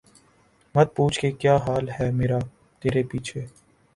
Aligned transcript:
مت 0.75 0.87
پوچھ 0.95 1.19
کہ 1.19 1.29
کیا 1.41 1.55
حال 1.65 1.85
ہے 1.99 2.09
میرا 2.19 2.39
ترے 2.81 3.03
پیچھے 3.09 3.41